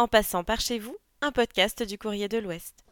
En 0.00 0.06
passant 0.06 0.44
par 0.44 0.60
chez 0.60 0.78
vous, 0.78 0.96
un 1.22 1.32
podcast 1.32 1.82
du 1.82 1.98
Courrier 1.98 2.28
de 2.28 2.38
l'Ouest. 2.38 2.84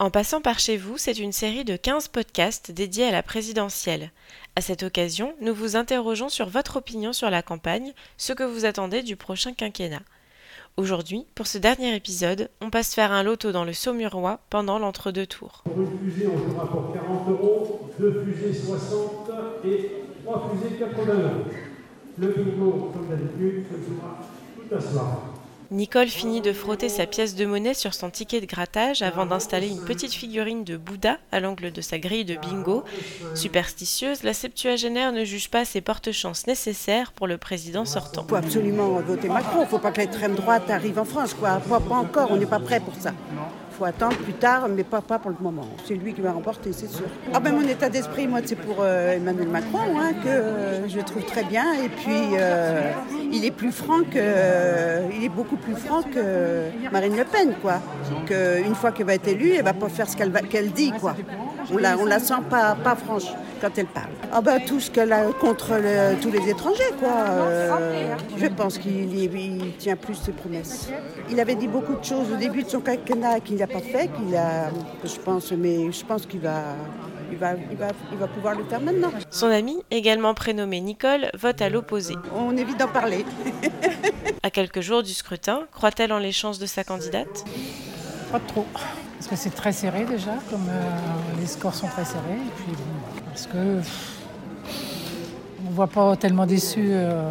En 0.00 0.10
passant 0.10 0.40
par 0.40 0.58
chez 0.58 0.76
vous, 0.76 0.98
c'est 0.98 1.20
une 1.20 1.30
série 1.30 1.64
de 1.64 1.76
15 1.76 2.08
podcasts 2.08 2.72
dédiés 2.72 3.04
à 3.06 3.12
la 3.12 3.22
présidentielle. 3.22 4.10
À 4.56 4.60
cette 4.60 4.82
occasion, 4.82 5.32
nous 5.40 5.54
vous 5.54 5.76
interrogeons 5.76 6.28
sur 6.28 6.48
votre 6.48 6.78
opinion 6.78 7.12
sur 7.12 7.30
la 7.30 7.40
campagne, 7.42 7.92
ce 8.16 8.32
que 8.32 8.42
vous 8.42 8.64
attendez 8.64 9.04
du 9.04 9.14
prochain 9.14 9.52
quinquennat. 9.52 10.02
Aujourd'hui, 10.76 11.24
pour 11.36 11.46
ce 11.46 11.58
dernier 11.58 11.94
épisode, 11.94 12.50
on 12.60 12.70
passe 12.70 12.96
faire 12.96 13.12
un 13.12 13.22
loto 13.22 13.52
dans 13.52 13.62
le 13.62 13.74
Saumurois 13.74 14.40
pendant 14.50 14.80
l'entre-deux 14.80 15.28
tours. 15.28 15.62
Une 15.76 16.10
fusée, 16.10 16.26
on 16.26 16.50
jouera 16.50 16.68
pour 16.68 16.92
40 16.92 17.28
euros, 17.28 17.90
deux 17.96 18.24
fusées 18.24 18.58
60 18.58 19.30
et 19.64 20.02
trois 20.24 20.50
fusées 20.50 20.74
80 20.80 21.14
euros. 21.14 21.44
Le 22.16 22.28
bingo, 22.28 22.92
comme 22.92 23.08
d'habitude, 23.08 23.64
se 23.68 23.90
jouera 23.90 24.18
tout 24.56 24.74
à 24.74 24.80
soir. 24.80 25.34
Nicole 25.70 26.08
finit 26.08 26.40
de 26.40 26.52
frotter 26.52 26.88
sa 26.88 27.06
pièce 27.06 27.34
de 27.34 27.46
monnaie 27.46 27.74
sur 27.74 27.94
son 27.94 28.10
ticket 28.10 28.40
de 28.40 28.46
grattage 28.46 29.02
avant 29.02 29.26
d'installer 29.26 29.68
une 29.68 29.84
petite 29.84 30.12
figurine 30.12 30.62
de 30.62 30.76
Bouddha 30.76 31.16
à 31.32 31.40
l'angle 31.40 31.72
de 31.72 31.80
sa 31.80 31.98
grille 31.98 32.24
de 32.24 32.36
bingo. 32.36 32.84
Superstitieuse, 33.34 34.22
la 34.22 34.34
septuagénaire 34.34 35.10
ne 35.10 35.24
juge 35.24 35.50
pas 35.50 35.64
ses 35.64 35.80
porte-chances 35.80 36.46
nécessaires 36.46 37.12
pour 37.12 37.26
le 37.26 37.38
président 37.38 37.84
sortant. 37.84 38.24
Il 38.26 38.28
faut 38.28 38.36
absolument 38.36 39.00
voter 39.00 39.28
Macron. 39.28 39.60
Il 39.60 39.64
ne 39.64 39.66
faut 39.66 39.78
pas 39.78 39.90
que 39.90 40.00
l'extrême 40.00 40.34
droite 40.34 40.70
arrive 40.70 40.98
en 40.98 41.04
France. 41.04 41.34
Quoi. 41.34 41.56
Pas, 41.68 41.80
pas 41.80 41.96
encore, 41.96 42.30
on 42.30 42.36
n'est 42.36 42.46
pas 42.46 42.60
prêt 42.60 42.78
pour 42.78 42.94
ça. 42.94 43.12
Faut 43.78 43.84
attendre 43.84 44.16
plus 44.18 44.34
tard, 44.34 44.68
mais 44.68 44.84
pas, 44.84 45.00
pas 45.00 45.18
pour 45.18 45.30
le 45.30 45.36
moment. 45.40 45.66
C'est 45.84 45.94
lui 45.94 46.14
qui 46.14 46.20
va 46.20 46.30
remporter, 46.30 46.72
c'est 46.72 46.88
sûr. 46.88 47.06
Ah 47.32 47.40
ben 47.40 47.52
mon 47.52 47.66
état 47.66 47.88
d'esprit, 47.88 48.28
moi, 48.28 48.38
c'est 48.44 48.54
pour 48.54 48.76
euh, 48.80 49.16
Emmanuel 49.16 49.48
Macron, 49.48 49.98
hein, 49.98 50.12
que 50.22 50.28
euh, 50.28 50.88
je 50.88 51.00
trouve 51.00 51.24
très 51.24 51.42
bien. 51.42 51.74
Et 51.74 51.88
puis, 51.88 52.36
euh, 52.38 52.92
il 53.32 53.44
est 53.44 53.50
plus 53.50 53.72
franc 53.72 54.02
que, 54.04 55.12
il 55.16 55.24
est 55.24 55.28
beaucoup 55.28 55.56
plus 55.56 55.74
franc 55.74 56.02
que 56.02 56.70
Marine 56.92 57.16
Le 57.16 57.24
Pen, 57.24 57.54
quoi. 57.60 57.80
Que 58.26 58.64
une 58.64 58.76
fois 58.76 58.92
qu'elle 58.92 59.06
va 59.06 59.14
être 59.14 59.26
élue, 59.26 59.54
elle 59.54 59.64
va 59.64 59.72
pas 59.72 59.88
faire 59.88 60.08
ce 60.08 60.16
qu'elle 60.16 60.70
dit, 60.70 60.92
quoi. 61.00 61.16
On 61.72 61.78
la, 61.78 61.98
on 61.98 62.04
la 62.04 62.20
sent 62.20 62.42
pas, 62.48 62.76
pas 62.76 62.94
franche 62.94 63.32
quand 63.64 63.78
elle 63.78 63.86
parle. 63.86 64.10
Ah 64.30 64.40
ben 64.42 64.60
tout 64.60 64.78
ce 64.78 64.90
qu'elle 64.90 65.12
a 65.12 65.24
contre 65.32 65.72
le- 65.76 66.20
tous 66.20 66.30
les 66.30 66.50
étrangers, 66.50 66.92
quoi. 66.98 67.08
Euh, 67.28 68.14
je 68.36 68.46
pense 68.46 68.76
qu'il 68.78 69.14
il- 69.14 69.34
il 69.34 69.76
tient 69.78 69.96
plus 69.96 70.14
ses 70.16 70.32
promesses. 70.32 70.88
Il 71.30 71.40
avait 71.40 71.54
dit 71.54 71.68
beaucoup 71.68 71.94
de 71.94 72.04
choses 72.04 72.30
au 72.30 72.36
début 72.36 72.62
de 72.62 72.68
son 72.68 72.80
quinquennat 72.80 73.40
qu'il 73.40 73.56
n'a 73.56 73.66
pas 73.66 73.80
fait, 73.80 74.10
qu'il 74.16 74.36
a, 74.36 74.68
je 75.02 75.16
pense, 75.18 75.50
mais 75.52 75.90
je 75.90 76.04
pense 76.04 76.26
qu'il 76.26 76.40
va, 76.40 76.60
il 77.32 77.38
va, 77.38 77.52
il 77.70 77.76
va, 77.76 77.88
il 78.12 78.18
va 78.18 78.26
pouvoir 78.26 78.54
le 78.54 78.64
faire 78.64 78.80
maintenant. 78.82 79.12
Son 79.30 79.46
amie, 79.46 79.82
également 79.90 80.34
prénommée 80.34 80.80
Nicole, 80.82 81.30
vote 81.34 81.62
à 81.62 81.70
l'opposé. 81.70 82.14
On 82.36 82.54
évite 82.56 82.78
d'en 82.78 82.88
parler. 82.88 83.24
À 84.42 84.50
quelques 84.50 84.80
jours 84.82 85.02
du 85.02 85.14
scrutin, 85.14 85.62
croit-elle 85.72 86.12
en 86.12 86.18
les 86.18 86.32
chances 86.32 86.58
de 86.58 86.66
sa 86.66 86.84
candidate? 86.84 87.44
Pas 88.30 88.40
trop. 88.40 88.66
Parce 89.16 89.28
que 89.28 89.36
c'est 89.36 89.54
très 89.54 89.72
serré 89.72 90.04
déjà, 90.04 90.32
comme 90.50 90.66
euh, 90.68 91.40
les 91.40 91.46
scores 91.46 91.74
sont 91.74 91.86
très 91.86 92.04
serrés. 92.04 92.36
Et 92.46 92.52
puis 92.62 92.72
bon, 92.72 93.03
parce 93.34 93.46
que 93.48 93.80
on 95.66 95.70
ne 95.70 95.74
voit 95.74 95.88
pas 95.88 96.14
tellement 96.16 96.46
déçu. 96.46 96.86
euh, 96.90 97.30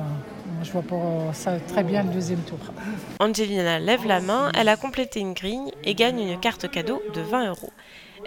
je 0.63 0.71
vois 0.71 0.81
pas 0.81 1.33
ça 1.33 1.53
très 1.67 1.83
bien 1.83 2.03
le 2.03 2.09
deuxième 2.09 2.39
tour. 2.39 2.57
Angelina 3.19 3.79
lève 3.79 4.05
la 4.05 4.19
main, 4.19 4.51
elle 4.53 4.67
a 4.67 4.75
complété 4.75 5.19
une 5.21 5.33
grille 5.33 5.71
et 5.85 5.95
gagne 5.95 6.19
une 6.19 6.39
carte 6.39 6.69
cadeau 6.69 7.01
de 7.13 7.21
20 7.21 7.47
euros. 7.49 7.71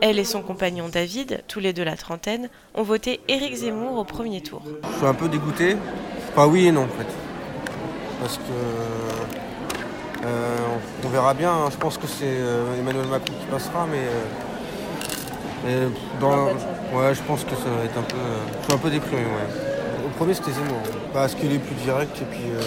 Elle 0.02 0.18
et 0.18 0.24
son 0.24 0.42
compagnon 0.42 0.88
David, 0.90 1.42
tous 1.48 1.60
les 1.60 1.72
deux 1.74 1.84
la 1.84 1.96
trentaine, 1.96 2.48
ont 2.74 2.82
voté 2.82 3.20
Éric 3.28 3.54
Zemmour 3.56 3.98
au 3.98 4.04
premier 4.04 4.40
tour. 4.42 4.62
Je 4.92 4.96
suis 4.98 5.06
un 5.06 5.14
peu 5.14 5.28
dégoûté. 5.28 5.76
Enfin 6.30 6.46
oui 6.46 6.66
et 6.66 6.72
non 6.72 6.82
en 6.84 6.88
fait. 6.88 7.06
Parce 8.20 8.36
que 8.38 8.42
euh, 10.26 10.56
on 11.04 11.08
verra 11.08 11.34
bien. 11.34 11.50
hein. 11.52 11.68
Je 11.70 11.76
pense 11.76 11.98
que 11.98 12.06
c'est 12.06 12.24
euh, 12.24 12.78
Emmanuel 12.78 13.06
Macron 13.06 13.34
qui 13.38 13.46
passera, 13.50 13.86
mais, 13.90 13.98
euh, 13.98 14.24
dans, 16.20 16.46
ouais, 16.46 17.14
je 17.14 17.22
pense 17.22 17.44
que 17.44 17.50
ça 17.56 17.68
va 17.78 17.84
être 17.84 17.98
un 17.98 18.02
peu. 18.02 18.16
euh, 18.16 18.36
je 18.60 18.64
suis 18.64 18.74
un 18.74 18.78
peu 18.78 18.90
déprimé. 18.90 19.22
Ouais. 19.22 20.06
Au 20.06 20.08
premier 20.18 20.34
c'était 20.34 20.52
Zemmour, 20.52 20.80
parce 21.12 21.34
qu'il 21.34 21.52
est 21.52 21.58
plus 21.58 21.74
direct 21.76 22.16
et 22.20 22.24
puis. 22.24 22.44
euh, 22.54 22.60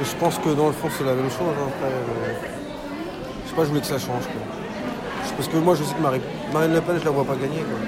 et 0.00 0.04
je 0.04 0.14
pense 0.16 0.38
que 0.38 0.48
dans 0.50 0.66
le 0.66 0.72
fond 0.72 0.88
c'est 0.96 1.04
la 1.04 1.14
même 1.14 1.30
chose. 1.30 1.54
hein. 1.60 1.68
Après, 1.68 1.92
euh, 1.92 2.34
je 3.44 3.50
sais 3.50 3.54
pas, 3.56 3.62
je 3.64 3.68
voulais 3.68 3.80
que 3.80 3.86
ça 3.86 3.98
change. 3.98 4.24
quoi. 4.24 4.42
Parce 5.36 5.48
que 5.48 5.56
moi 5.58 5.74
je 5.74 5.84
sais 5.84 5.94
que 5.94 6.00
Marie- 6.02 6.20
Marine 6.52 6.74
Le 6.74 6.80
Pen 6.80 6.96
je 7.00 7.04
la 7.04 7.10
vois 7.10 7.24
pas 7.24 7.34
gagner. 7.34 7.60
quoi. 7.60 7.78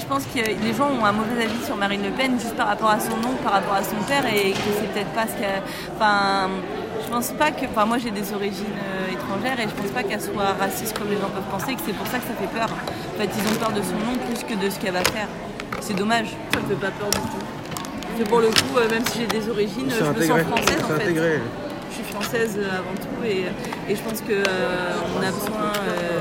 Je 0.00 0.06
pense 0.06 0.24
que 0.34 0.38
les 0.40 0.74
gens 0.74 0.88
ont 0.90 1.04
un 1.04 1.12
mauvais 1.12 1.44
avis 1.44 1.64
sur 1.64 1.76
Marine 1.76 2.02
Le 2.02 2.10
Pen 2.10 2.32
juste 2.40 2.56
par 2.56 2.66
rapport 2.68 2.90
à 2.90 2.98
son 2.98 3.10
nom, 3.18 3.34
par 3.44 3.52
rapport 3.52 3.74
à 3.74 3.82
son 3.84 3.94
père 4.08 4.24
et 4.26 4.50
que 4.52 4.58
c'est 4.80 4.92
peut-être 4.92 5.10
pas 5.14 5.22
ce 5.28 5.38
qu'elle. 5.40 5.62
Enfin, 5.96 6.48
je 7.10 7.14
pense 7.16 7.30
pas 7.32 7.50
que. 7.50 7.64
Enfin, 7.66 7.86
moi 7.86 7.98
j'ai 7.98 8.12
des 8.12 8.32
origines 8.32 8.66
euh, 8.78 9.12
étrangères 9.12 9.58
et 9.58 9.64
je 9.68 9.74
pense 9.74 9.90
pas 9.90 10.04
qu'elle 10.04 10.20
soit 10.20 10.54
raciste 10.60 10.96
comme 10.96 11.08
les 11.10 11.16
gens 11.16 11.28
peuvent 11.34 11.50
penser, 11.50 11.74
que 11.74 11.80
c'est 11.84 11.92
pour 11.92 12.06
ça 12.06 12.18
que 12.18 12.24
ça 12.26 12.34
fait 12.38 12.46
peur. 12.56 12.68
En 12.70 13.20
fait, 13.20 13.28
ils 13.36 13.52
ont 13.52 13.56
peur 13.58 13.72
de 13.72 13.82
son 13.82 13.98
nom 14.06 14.14
plus 14.26 14.44
que 14.44 14.54
de 14.64 14.70
ce 14.70 14.78
qu'elle 14.78 14.92
va 14.92 15.02
faire. 15.04 15.26
C'est 15.80 15.94
dommage, 15.94 16.28
ça 16.54 16.60
me 16.60 16.66
fait 16.68 16.74
pas 16.80 16.92
peur 16.92 17.10
du 17.10 17.18
tout. 17.18 17.44
Mais 18.18 18.24
pour 18.24 18.38
le 18.40 18.48
coup, 18.48 18.76
euh, 18.78 18.88
même 18.88 19.04
si 19.06 19.20
j'ai 19.20 19.26
des 19.26 19.48
origines, 19.48 19.88
je 19.90 20.04
me 20.04 20.22
sens 20.22 20.40
française 20.40 20.84
en 20.84 20.88
fait. 20.88 20.94
intégré. 21.02 21.40
Je 21.90 21.94
suis 21.96 22.04
française 22.04 22.54
euh, 22.58 22.78
avant 22.78 22.94
tout 22.94 23.24
et, 23.26 23.46
et 23.90 23.96
je 23.96 24.00
pense 24.02 24.20
qu'on 24.20 25.20
a 25.26 25.30
besoin, 25.32 25.72
euh, 25.88 26.20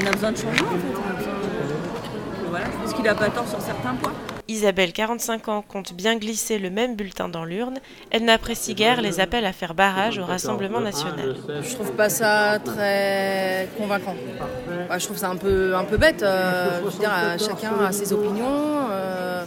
on 0.00 0.06
a 0.06 0.10
besoin 0.12 0.30
de 0.32 0.36
changement 0.36 0.68
en 0.68 0.78
fait. 0.78 0.94
On 0.94 1.10
a 1.10 1.16
besoin 1.16 1.32
de- 1.32 2.48
voilà, 2.48 2.64
je 2.66 2.84
pense 2.84 2.94
qu'il 2.94 3.08
a 3.08 3.14
pas 3.14 3.28
tort 3.30 3.48
sur 3.48 3.60
certains 3.60 3.94
points. 3.94 4.12
Isabelle, 4.50 4.92
45 4.92 5.48
ans, 5.48 5.62
compte 5.66 5.94
bien 5.94 6.16
glisser 6.16 6.58
le 6.58 6.70
même 6.70 6.96
bulletin 6.96 7.28
dans 7.28 7.44
l'urne. 7.44 7.78
Elle 8.10 8.24
n'apprécie 8.24 8.74
guère 8.74 9.00
les 9.00 9.20
appels 9.20 9.46
à 9.46 9.52
faire 9.52 9.74
barrage 9.74 10.18
au 10.18 10.24
Rassemblement 10.24 10.80
national. 10.80 11.36
Je 11.62 11.74
trouve 11.76 11.92
pas 11.92 12.08
ça 12.08 12.58
très 12.64 13.68
convaincant. 13.78 14.16
Je 14.98 15.04
trouve 15.04 15.16
ça 15.16 15.28
un 15.28 15.36
peu, 15.36 15.76
un 15.76 15.84
peu 15.84 15.96
bête. 15.96 16.24
euh, 16.24 16.80
euh, 16.82 17.38
chacun 17.38 17.84
a 17.86 17.92
ses 17.92 18.12
opinions. 18.12 18.88
euh, 18.90 19.44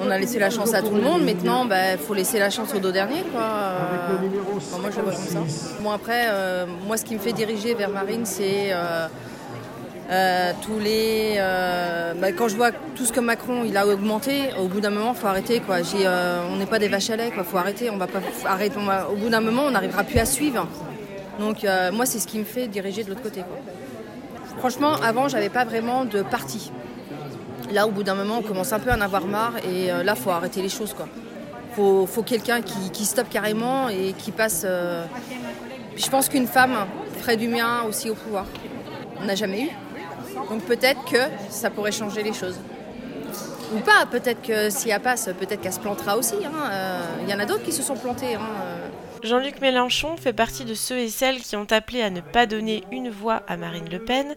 on 0.00 0.10
a 0.10 0.18
laissé 0.18 0.38
la 0.38 0.48
chance 0.48 0.72
à 0.72 0.80
tout 0.80 0.94
le 0.94 1.02
monde. 1.02 1.22
Maintenant, 1.22 1.68
il 1.70 1.98
faut 1.98 2.14
laisser 2.14 2.38
la 2.38 2.48
chance. 2.48 2.70
Quoi. 2.72 2.80
Euh, 2.80 4.16
enfin, 4.56 4.78
moi, 4.80 4.90
je 4.90 5.00
vois 5.00 5.12
comme 5.12 5.24
ça. 5.24 5.40
Bon, 5.82 5.90
après, 5.90 6.26
moi, 6.86 6.96
ce 6.96 7.04
qui 7.04 7.14
me 7.14 7.20
fait 7.20 7.32
diriger 7.34 7.74
vers 7.74 7.90
Marine, 7.90 8.24
c'est 8.24 8.72
euh, 10.10 10.52
tous 10.62 10.78
les. 10.80 11.36
euh, 11.38 12.14
bah, 12.14 12.32
quand 12.32 12.48
je 12.48 12.56
vois 12.56 12.72
tout 12.72 13.04
ce 13.04 13.12
que 13.12 13.20
Macron 13.20 13.62
il 13.64 13.76
a 13.76 13.86
augmenté, 13.86 14.50
au 14.58 14.66
bout 14.66 14.80
d'un 14.80 14.90
moment, 14.90 15.14
faut 15.14 15.28
arrêter. 15.28 15.60
Quoi. 15.60 15.76
Euh, 15.94 16.42
on 16.50 16.56
n'est 16.56 16.66
pas 16.66 16.80
des 16.80 16.88
vaches 16.88 17.10
à 17.10 17.16
lait. 17.16 17.30
Quoi. 17.30 17.44
Faut 17.44 17.58
arrêter. 17.58 17.90
On 17.90 17.96
va 17.96 18.08
pas 18.08 18.18
arrêter. 18.44 18.76
au 19.10 19.16
bout 19.16 19.28
d'un 19.28 19.40
moment, 19.40 19.62
on 19.66 19.70
n'arrivera 19.70 20.02
plus 20.02 20.18
à 20.18 20.24
suivre. 20.24 20.66
Donc 21.38 21.64
moi, 21.92 22.06
c'est 22.06 22.18
ce 22.18 22.26
qui 22.26 22.38
me 22.38 22.44
fait 22.44 22.66
diriger 22.66 23.04
de 23.04 23.08
l'autre 23.10 23.22
côté. 23.22 23.42
Franchement, 24.58 24.94
avant, 25.02 25.28
j'avais 25.28 25.48
pas 25.48 25.64
vraiment 25.64 26.04
de 26.04 26.22
parti. 26.22 26.70
Là, 27.72 27.86
au 27.86 27.90
bout 27.90 28.02
d'un 28.02 28.14
moment, 28.14 28.38
on 28.38 28.42
commence 28.42 28.72
un 28.72 28.80
peu 28.80 28.90
à 28.90 28.96
en 28.96 29.00
avoir 29.00 29.24
marre 29.26 29.54
et 29.64 29.86
là, 30.04 30.14
faut 30.16 30.30
arrêter 30.30 30.60
les 30.60 30.68
choses. 30.68 30.92
Quoi. 30.92 31.08
Faut, 31.74 32.04
faut 32.04 32.22
quelqu'un 32.22 32.60
qui, 32.60 32.90
qui 32.90 33.06
stoppe 33.06 33.30
carrément 33.30 33.88
et 33.88 34.12
qui 34.12 34.32
passe. 34.32 34.66
Je 35.96 36.08
pense 36.10 36.28
qu'une 36.28 36.46
femme 36.46 36.74
ferait 37.20 37.36
du 37.38 37.46
bien 37.48 37.84
aussi 37.88 38.10
au 38.10 38.14
pouvoir. 38.14 38.44
On 39.22 39.24
n'a 39.24 39.34
jamais 39.34 39.62
eu. 39.62 39.70
Donc 40.48 40.62
peut-être 40.64 41.04
que 41.04 41.18
ça 41.48 41.70
pourrait 41.70 41.92
changer 41.92 42.22
les 42.22 42.32
choses. 42.32 42.58
Ou 43.74 43.78
pas, 43.80 44.04
peut-être 44.10 44.42
que 44.42 44.68
si 44.70 44.90
elle 44.90 45.00
passe, 45.00 45.26
peut-être 45.38 45.60
qu'elle 45.60 45.72
se 45.72 45.78
plantera 45.80 46.16
aussi. 46.16 46.34
hein. 46.44 46.50
Euh, 46.72 47.00
Il 47.22 47.28
y 47.30 47.34
en 47.34 47.38
a 47.38 47.44
d'autres 47.46 47.62
qui 47.62 47.72
se 47.72 47.82
sont 47.82 47.94
plantés. 47.96 48.34
hein. 48.34 48.40
Euh, 48.64 48.88
Jean-Luc 49.22 49.60
Mélenchon 49.60 50.16
fait 50.16 50.32
partie 50.32 50.64
de 50.64 50.74
ceux 50.74 50.98
et 50.98 51.08
celles 51.08 51.38
qui 51.40 51.54
ont 51.54 51.66
appelé 51.70 52.02
à 52.02 52.10
ne 52.10 52.20
pas 52.20 52.46
donner 52.46 52.82
une 52.90 53.10
voix 53.10 53.42
à 53.46 53.56
Marine 53.56 53.88
Le 53.90 53.98
Pen. 54.00 54.34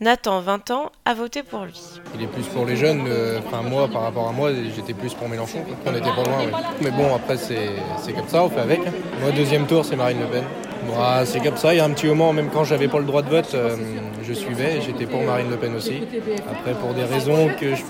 Nathan, 0.00 0.40
20 0.40 0.70
ans, 0.72 0.90
a 1.04 1.14
voté 1.14 1.42
pour 1.44 1.64
lui. 1.64 1.80
Il 2.16 2.22
est 2.22 2.26
plus 2.26 2.42
pour 2.46 2.66
les 2.66 2.74
jeunes. 2.76 3.04
euh, 3.08 3.38
Enfin, 3.46 3.62
moi, 3.62 3.86
par 3.88 4.02
rapport 4.02 4.28
à 4.28 4.32
moi, 4.32 4.50
j'étais 4.74 4.92
plus 4.92 5.14
pour 5.14 5.28
Mélenchon. 5.28 5.64
On 5.86 5.90
était 5.92 6.00
pas 6.00 6.24
loin, 6.24 6.38
oui. 6.44 6.52
Mais 6.82 6.90
bon, 6.90 7.14
après, 7.14 7.36
c'est 7.36 7.70
c'est 8.02 8.12
comme 8.12 8.28
ça, 8.28 8.42
on 8.42 8.50
fait 8.50 8.60
avec. 8.60 8.80
Moi, 9.20 9.30
deuxième 9.34 9.66
tour, 9.66 9.84
c'est 9.84 9.94
Marine 9.96 10.18
Le 10.20 10.26
Pen. 10.26 10.44
Bah, 10.88 11.22
c'est 11.24 11.40
comme 11.40 11.56
ça. 11.56 11.74
Il 11.74 11.78
y 11.78 11.80
a 11.80 11.84
un 11.84 11.90
petit 11.90 12.06
moment, 12.06 12.32
même 12.32 12.50
quand 12.52 12.64
j'avais 12.64 12.88
pas 12.88 12.98
le 12.98 13.04
droit 13.04 13.22
de 13.22 13.30
vote, 13.30 13.52
euh, 13.54 13.76
je 14.22 14.32
suivais. 14.32 14.80
J'étais 14.80 15.06
pour 15.06 15.22
Marine 15.22 15.50
Le 15.50 15.56
Pen 15.56 15.74
aussi. 15.74 16.02
Après, 16.50 16.74
pour 16.74 16.94
des 16.94 17.04
raisons 17.04 17.48
que 17.58 17.74
je 17.74 17.82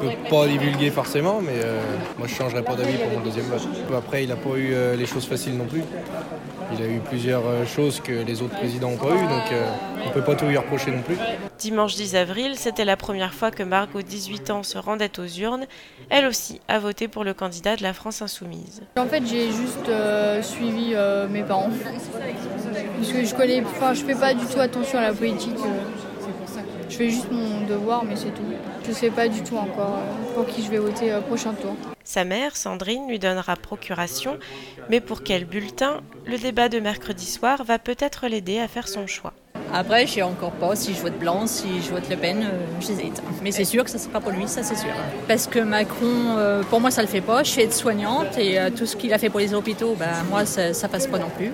peux 0.00 0.28
pas 0.30 0.46
divulguer 0.46 0.90
forcément, 0.90 1.40
mais 1.40 1.60
euh, 1.64 1.80
moi, 2.18 2.26
je 2.28 2.34
changerai 2.34 2.62
pas 2.62 2.74
d'avis 2.74 2.98
pour 2.98 3.10
mon 3.18 3.24
deuxième 3.24 3.46
vote. 3.46 3.66
Après, 3.96 4.24
il 4.24 4.32
a 4.32 4.36
pas 4.36 4.56
eu 4.56 4.72
euh, 4.72 4.96
les 4.96 5.06
choses 5.06 5.26
faciles 5.26 5.56
non 5.56 5.64
plus. 5.64 5.82
Il 6.72 6.82
a 6.82 6.88
eu 6.88 6.98
plusieurs 7.00 7.46
euh, 7.46 7.64
choses 7.64 8.00
que 8.00 8.12
les 8.12 8.42
autres 8.42 8.56
présidents 8.56 8.90
n'ont 8.90 8.96
pas 8.96 9.14
eu, 9.14 9.22
donc 9.22 9.52
euh, 9.52 9.70
on 10.06 10.10
peut 10.10 10.22
pas 10.22 10.34
tout 10.34 10.46
lui 10.46 10.56
reprocher 10.56 10.90
non 10.90 11.02
plus. 11.02 11.16
Dimanche 11.58 11.94
10 11.94 12.16
avril, 12.16 12.52
c'était 12.56 12.84
la 12.84 12.96
première 12.96 13.32
fois 13.32 13.50
que 13.50 13.62
Margot, 13.62 14.02
18 14.02 14.50
ans, 14.50 14.62
se 14.62 14.76
rendait 14.78 15.18
aux 15.18 15.26
urnes. 15.26 15.66
Elle 16.10 16.26
aussi 16.26 16.60
a 16.68 16.78
voté 16.78 17.08
pour 17.08 17.24
le 17.24 17.34
candidat 17.34 17.76
de 17.76 17.82
la 17.82 17.92
France 17.92 18.20
insoumise. 18.20 18.82
En 18.98 19.06
fait, 19.06 19.26
j'ai 19.26 19.50
juste 19.50 19.88
euh, 19.88 20.42
suivi 20.42 20.92
euh, 20.94 21.26
mes 21.28 21.42
parents. 21.42 21.70
Parce 22.98 23.12
que 23.12 23.24
je 23.24 23.34
connais, 23.34 23.62
enfin, 23.62 23.94
je 23.94 24.04
fais 24.04 24.14
pas 24.14 24.34
du 24.34 24.44
tout 24.46 24.60
attention 24.60 24.98
à 24.98 25.02
la 25.02 25.12
politique. 25.12 25.56
Euh. 26.86 26.90
Je 26.90 26.96
fais 26.96 27.10
juste 27.10 27.30
mon 27.30 27.66
devoir, 27.66 28.04
mais 28.04 28.16
c'est 28.16 28.34
tout. 28.34 28.42
Je 28.86 28.92
sais 28.92 29.10
pas 29.10 29.28
du 29.28 29.42
tout 29.42 29.56
encore 29.56 29.98
euh, 29.98 30.34
pour 30.34 30.46
qui 30.46 30.62
je 30.62 30.70
vais 30.70 30.78
voter 30.78 31.14
au 31.14 31.20
prochain 31.22 31.52
tour. 31.52 31.76
Sa 32.04 32.24
mère, 32.24 32.56
Sandrine, 32.56 33.08
lui 33.08 33.18
donnera 33.18 33.56
procuration, 33.56 34.38
mais 34.88 35.00
pour 35.00 35.22
quel 35.22 35.44
bulletin 35.44 36.00
Le 36.24 36.38
débat 36.38 36.68
de 36.68 36.78
mercredi 36.78 37.26
soir 37.26 37.64
va 37.64 37.78
peut-être 37.78 38.28
l'aider 38.28 38.58
à 38.60 38.68
faire 38.68 38.88
son 38.88 39.06
choix. 39.06 39.32
Après, 39.72 40.06
je 40.06 40.12
sais 40.12 40.22
encore 40.22 40.52
pas 40.52 40.76
si 40.76 40.94
je 40.94 41.00
vote 41.00 41.18
blanc, 41.18 41.46
si 41.46 41.66
je 41.82 41.90
vote 41.90 42.08
Le 42.08 42.16
Pen, 42.16 42.42
euh, 42.42 42.50
j'hésite. 42.80 43.22
Mais 43.42 43.50
c'est 43.50 43.64
sûr 43.64 43.84
que 43.84 43.90
ça 43.90 43.98
ne 43.98 44.02
sera 44.02 44.12
pas 44.12 44.20
pour 44.20 44.32
lui, 44.32 44.46
ça 44.46 44.62
c'est 44.62 44.76
sûr. 44.76 44.92
Parce 45.26 45.46
que 45.46 45.58
Macron, 45.58 46.36
euh, 46.38 46.62
pour 46.62 46.80
moi, 46.80 46.90
ça 46.90 47.02
le 47.02 47.08
fait 47.08 47.20
pas. 47.20 47.42
Je 47.42 47.50
suis 47.50 47.62
aide-soignante 47.62 48.38
et 48.38 48.58
euh, 48.58 48.70
tout 48.70 48.86
ce 48.86 48.96
qu'il 48.96 49.12
a 49.12 49.18
fait 49.18 49.28
pour 49.28 49.40
les 49.40 49.54
hôpitaux, 49.54 49.94
ben, 49.98 50.12
moi, 50.30 50.46
ça, 50.46 50.72
ça 50.72 50.88
passe 50.88 51.06
pas 51.06 51.18
non 51.18 51.30
plus. 51.36 51.52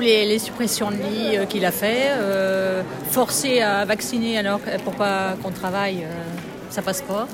Les, 0.00 0.38
suppressions 0.38 0.90
de 0.90 0.96
lits 0.96 1.36
euh, 1.36 1.44
qu'il 1.44 1.64
a 1.64 1.70
fait, 1.70 2.08
euh, 2.12 2.82
forcer 3.10 3.60
à 3.60 3.84
vacciner 3.84 4.38
alors 4.38 4.60
pour 4.84 4.94
pas 4.94 5.34
qu'on 5.42 5.50
travaille, 5.50 6.04
euh, 6.04 6.08
ça 6.70 6.82
passe 6.82 7.02
pas. 7.02 7.26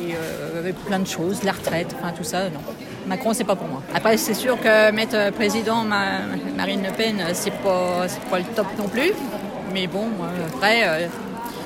Et 0.00 0.14
euh, 0.14 0.72
plein 0.86 0.98
de 0.98 1.06
choses, 1.06 1.42
la 1.44 1.52
retraite, 1.52 1.94
enfin 1.98 2.12
tout 2.16 2.24
ça, 2.24 2.44
non. 2.50 2.60
Macron, 3.06 3.32
c'est 3.32 3.44
pas 3.44 3.54
pour 3.56 3.68
moi. 3.68 3.82
Après, 3.94 4.16
c'est 4.16 4.34
sûr 4.34 4.58
que 4.60 4.90
mettre 4.90 5.14
euh, 5.16 5.30
président 5.30 5.82
Ma- 5.84 6.20
Marine 6.56 6.82
Le 6.82 6.90
Pen, 6.92 7.16
euh, 7.20 7.30
c'est 7.32 7.52
pas, 7.52 8.06
pas 8.30 8.38
le 8.38 8.44
top 8.56 8.66
non 8.78 8.88
plus. 8.88 9.12
Mais 9.72 9.86
bon, 9.86 10.06
moi, 10.18 10.28
après, 10.54 10.82
euh, 10.86 11.06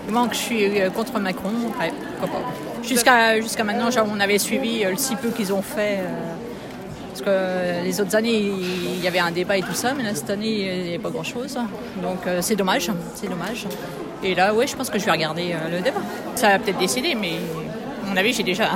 moment 0.09 0.29
que 0.29 0.35
je 0.35 0.41
suis 0.41 0.81
euh, 0.81 0.91
contre 0.91 1.19
Macron, 1.21 1.51
après, 1.73 1.91
pas. 2.21 2.27
Jusqu'à 2.83 3.41
jusqu'à 3.41 3.65
maintenant, 3.65 3.89
on 4.13 4.19
avait 4.21 4.39
suivi 4.39 4.85
euh, 4.85 4.91
le 4.91 4.97
si 4.97 5.15
peu 5.17 5.29
qu'ils 5.31 5.53
ont 5.53 5.63
fait. 5.63 5.99
Parce 7.19 7.31
que 7.31 7.85
les 7.85 8.01
autres 8.01 8.15
années, 8.15 8.39
il 8.39 9.03
y 9.03 9.09
avait 9.09 9.19
un 9.19 9.31
débat 9.31 9.57
et 9.57 9.63
tout 9.63 9.75
ça, 9.75 9.95
mais 9.95 10.03
là, 10.03 10.15
cette 10.15 10.31
année, 10.31 10.85
il 10.85 10.91
n'y 10.91 10.95
a 10.95 10.99
pas 10.99 11.11
grand-chose. 11.11 11.59
Donc 12.03 12.27
euh, 12.27 12.41
c'est 12.43 12.57
dommage, 12.57 12.91
c'est 13.15 13.29
dommage. 13.29 13.67
Et 14.23 14.35
là, 14.35 14.55
ouais, 14.55 14.67
je 14.67 14.77
pense 14.77 14.91
que 14.91 14.99
je 14.99 15.05
vais 15.05 15.11
regarder 15.11 15.53
euh, 15.53 15.77
le 15.77 15.81
débat. 15.83 16.01
Ça 16.35 16.49
va 16.51 16.59
peut-être 16.59 16.79
décider, 16.79 17.15
mais 17.15 17.35
à 18.05 18.11
mon 18.11 18.17
avis, 18.17 18.33
j'ai 18.33 18.43
déjà 18.43 18.71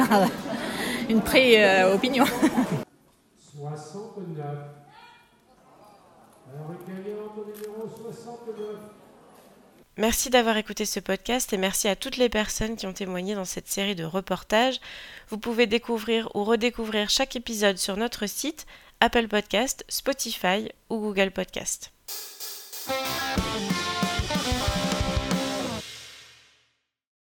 une 1.09 1.21
pré-opinion. 1.21 2.25
69. 3.55 4.47
Alors, 6.49 6.75
numéro 6.89 7.89
69. 7.89 9.02
Merci 9.99 10.31
d'avoir 10.31 10.57
écouté 10.57 10.87
ce 10.87 11.01
podcast 11.01 11.53
et 11.53 11.59
merci 11.59 11.87
à 11.87 11.97
toutes 11.97 12.17
les 12.17 12.31
personnes 12.31 12.77
qui 12.77 12.87
ont 12.87 12.95
témoigné 12.95 13.35
dans 13.35 13.45
cette 13.45 13.69
série 13.69 13.95
de 13.95 14.05
reportages. 14.05 14.81
Vous 15.29 15.37
pouvez 15.37 15.67
découvrir 15.67 16.35
ou 16.35 16.45
redécouvrir 16.45 17.11
chaque 17.11 17.37
épisode 17.37 17.77
sur 17.77 17.99
notre 17.99 18.27
site, 18.27 18.67
Apple 19.01 19.29
Podcast, 19.29 19.85
Spotify 19.89 20.71
ou 20.89 20.99
Google 20.99 21.31
Podcast. 21.31 21.93